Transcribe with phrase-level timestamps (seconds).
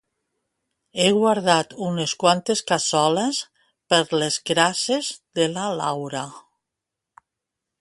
[1.01, 3.41] He guardat unes quantes cassoles
[3.93, 6.25] per les crasses de la Laura